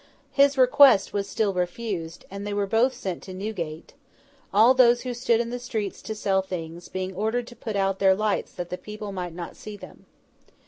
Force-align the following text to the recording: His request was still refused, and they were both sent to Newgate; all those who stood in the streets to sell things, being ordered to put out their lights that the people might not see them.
His 0.31 0.57
request 0.57 1.13
was 1.13 1.29
still 1.29 1.53
refused, 1.53 2.25
and 2.31 2.41
they 2.43 2.55
were 2.55 2.65
both 2.65 2.95
sent 2.95 3.21
to 3.21 3.35
Newgate; 3.35 3.93
all 4.51 4.73
those 4.73 5.01
who 5.01 5.13
stood 5.13 5.39
in 5.39 5.51
the 5.51 5.59
streets 5.59 6.01
to 6.01 6.15
sell 6.15 6.41
things, 6.41 6.87
being 6.87 7.13
ordered 7.13 7.45
to 7.45 7.55
put 7.55 7.75
out 7.75 7.99
their 7.99 8.15
lights 8.15 8.51
that 8.53 8.71
the 8.71 8.79
people 8.79 9.11
might 9.11 9.35
not 9.35 9.55
see 9.55 9.77
them. 9.77 10.07